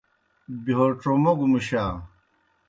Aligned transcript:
بہیو 0.63 0.85
ڇوموگوْ 1.01 1.45
مُشا۔ 1.51 1.83